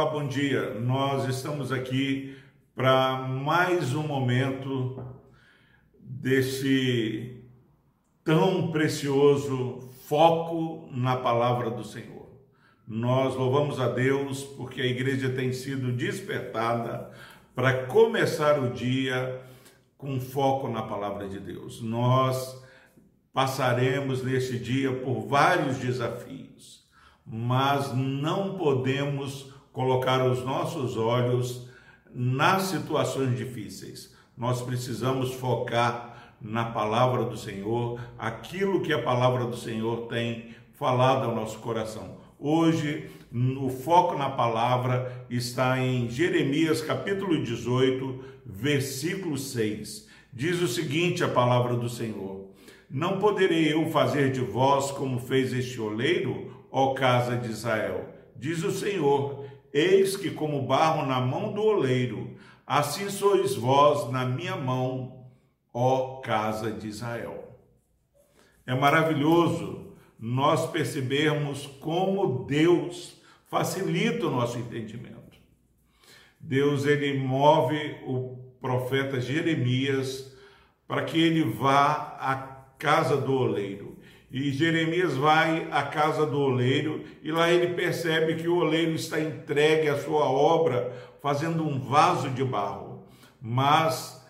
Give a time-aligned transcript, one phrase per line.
[0.00, 0.80] Olá, bom dia.
[0.80, 2.34] Nós estamos aqui
[2.74, 4.98] para mais um momento
[6.00, 7.44] desse
[8.24, 12.30] tão precioso foco na palavra do Senhor.
[12.88, 17.10] Nós louvamos a Deus porque a igreja tem sido despertada
[17.54, 19.42] para começar o dia
[19.98, 21.82] com foco na palavra de Deus.
[21.82, 22.58] Nós
[23.34, 26.88] passaremos neste dia por vários desafios,
[27.26, 31.68] mas não podemos colocar os nossos olhos
[32.12, 34.14] nas situações difíceis.
[34.36, 41.26] Nós precisamos focar na palavra do Senhor, aquilo que a palavra do Senhor tem falado
[41.26, 42.16] ao nosso coração.
[42.38, 43.10] Hoje,
[43.60, 50.08] o foco na palavra está em Jeremias capítulo 18, versículo 6.
[50.32, 52.48] Diz o seguinte: a palavra do Senhor:
[52.88, 58.08] Não poderei eu fazer de vós como fez este oleiro, ó casa de Israel?
[58.34, 59.39] Diz o Senhor:
[59.72, 65.26] Eis que, como barro na mão do oleiro, assim sois vós na minha mão,
[65.72, 67.58] ó casa de Israel.
[68.66, 75.38] É maravilhoso nós percebermos como Deus facilita o nosso entendimento.
[76.38, 80.32] Deus ele move o profeta Jeremias
[80.86, 82.36] para que ele vá à
[82.78, 83.89] casa do oleiro.
[84.30, 89.20] E Jeremias vai à casa do oleiro e lá ele percebe que o oleiro está
[89.20, 93.02] entregue à sua obra, fazendo um vaso de barro.
[93.42, 94.24] Mas,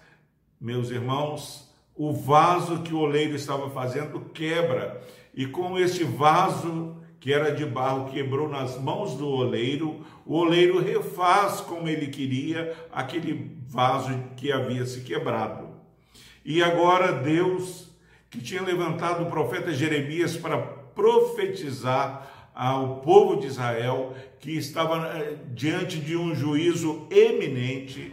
[0.58, 5.02] meus irmãos, o vaso que o oleiro estava fazendo quebra.
[5.34, 10.80] E com este vaso que era de barro quebrou nas mãos do oleiro, o oleiro
[10.80, 15.68] refaz como ele queria aquele vaso que havia se quebrado.
[16.42, 17.89] E agora Deus
[18.30, 25.36] que tinha levantado o profeta Jeremias para profetizar ao povo de Israel que estava eh,
[25.52, 28.12] diante de um juízo eminente.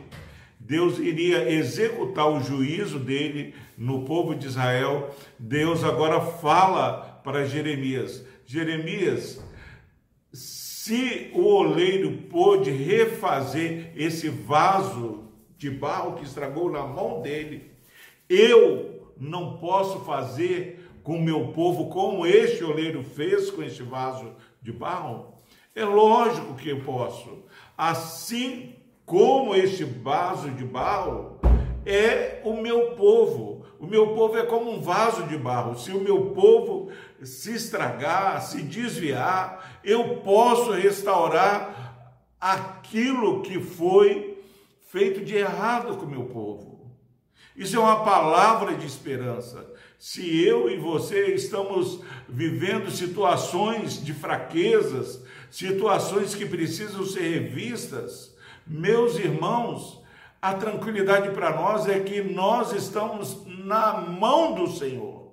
[0.60, 5.16] Deus iria executar o juízo dele no povo de Israel.
[5.38, 9.40] Deus agora fala para Jeremias: Jeremias,
[10.34, 15.26] se o oleiro pôde refazer esse vaso
[15.58, 17.72] de barro que estragou na mão dele,
[18.30, 24.72] eu não posso fazer com meu povo como este oleiro fez com este vaso de
[24.72, 25.34] barro?
[25.76, 27.44] É lógico que eu posso.
[27.78, 31.40] Assim como este vaso de barro
[31.86, 33.66] é o meu povo.
[33.80, 35.78] O meu povo é como um vaso de barro.
[35.78, 36.90] Se o meu povo
[37.24, 44.44] se estragar, se desviar, eu posso restaurar aquilo que foi
[44.82, 46.77] feito de errado com o meu povo.
[47.58, 49.66] Isso é uma palavra de esperança.
[49.98, 55.20] Se eu e você estamos vivendo situações de fraquezas,
[55.50, 58.36] situações que precisam ser revistas,
[58.66, 60.00] meus irmãos,
[60.40, 65.27] a tranquilidade para nós é que nós estamos na mão do Senhor.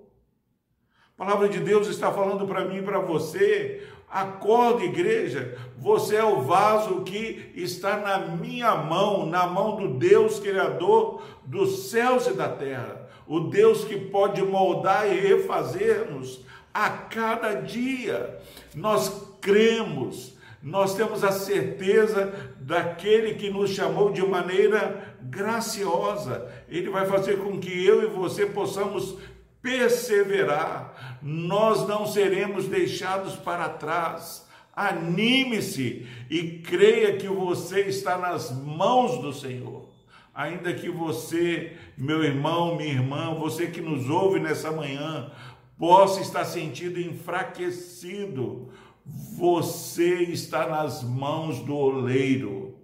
[1.16, 6.24] A palavra de Deus está falando para mim e para você Acorde, igreja, você é
[6.24, 12.32] o vaso que está na minha mão, na mão do Deus Criador dos céus e
[12.32, 18.38] da terra, o Deus que pode moldar e refazer-nos a cada dia.
[18.72, 26.48] Nós cremos, nós temos a certeza daquele que nos chamou de maneira graciosa.
[26.68, 29.18] Ele vai fazer com que eu e você possamos
[29.64, 34.46] perseverar, nós não seremos deixados para trás.
[34.76, 39.88] Anime-se e creia que você está nas mãos do Senhor.
[40.34, 45.32] Ainda que você, meu irmão, minha irmã, você que nos ouve nessa manhã,
[45.78, 48.70] possa estar sentido enfraquecido,
[49.06, 52.76] você está nas mãos do oleiro.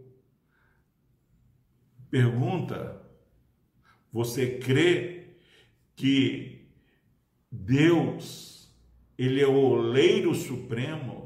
[2.08, 3.02] Pergunta:
[4.12, 5.34] você crê
[5.94, 6.59] que
[7.50, 8.72] Deus,
[9.18, 11.20] ele é o oleiro supremo,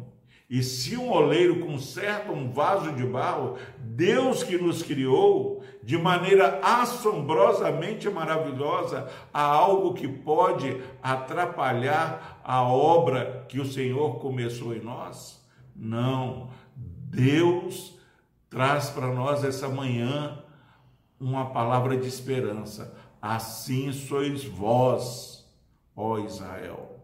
[0.49, 6.61] e se um oleiro conserta um vaso de barro, Deus que nos criou de maneira
[6.63, 15.45] assombrosamente maravilhosa, há algo que pode atrapalhar a obra que o Senhor começou em nós?
[15.75, 16.51] Não.
[16.77, 17.99] Deus
[18.49, 20.43] traz para nós essa manhã
[21.19, 22.97] uma palavra de esperança.
[23.21, 25.44] Assim sois vós
[25.97, 27.01] ó Israel.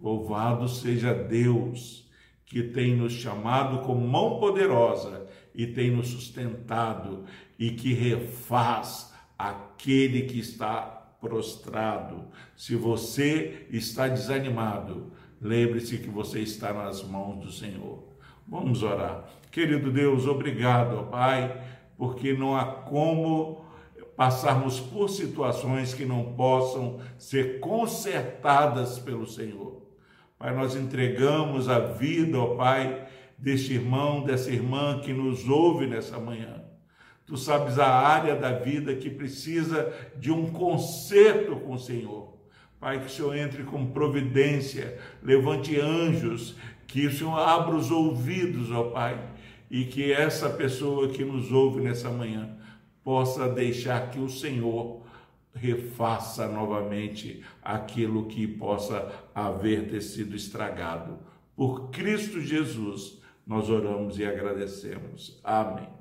[0.00, 2.08] Louvado seja Deus,
[2.46, 7.24] que tem nos chamado com mão poderosa e tem nos sustentado
[7.58, 10.80] e que refaz aquele que está
[11.20, 12.24] prostrado.
[12.56, 18.02] Se você está desanimado, lembre-se que você está nas mãos do Senhor.
[18.48, 19.28] Vamos orar.
[19.50, 21.62] Querido Deus, obrigado, Pai,
[21.96, 23.64] porque não há como
[24.16, 29.82] passarmos por situações que não possam ser consertadas pelo Senhor.
[30.38, 36.18] Pai, nós entregamos a vida, ó Pai, deste irmão, dessa irmã que nos ouve nessa
[36.18, 36.62] manhã.
[37.26, 42.36] Tu sabes a área da vida que precisa de um conserto com o Senhor.
[42.80, 46.56] Pai, que o Senhor entre com providência, levante anjos,
[46.86, 49.20] que o Senhor abra os ouvidos, ó Pai,
[49.70, 52.56] e que essa pessoa que nos ouve nessa manhã
[53.04, 55.02] possa deixar que o Senhor
[55.54, 61.18] refaça novamente aquilo que possa haver ter sido estragado.
[61.56, 65.40] Por Cristo Jesus, nós oramos e agradecemos.
[65.42, 65.99] Amém.